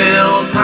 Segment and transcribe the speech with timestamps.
[0.00, 0.59] will